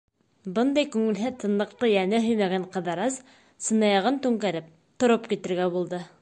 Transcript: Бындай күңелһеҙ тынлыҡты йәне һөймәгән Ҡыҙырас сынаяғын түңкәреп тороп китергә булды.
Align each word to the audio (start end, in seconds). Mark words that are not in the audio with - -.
Бындай 0.53 0.85
күңелһеҙ 0.93 1.35
тынлыҡты 1.43 1.89
йәне 1.91 2.21
һөймәгән 2.23 2.65
Ҡыҙырас 2.77 3.19
сынаяғын 3.67 4.19
түңкәреп 4.25 4.73
тороп 5.05 5.31
китергә 5.35 5.71
булды. 5.79 6.03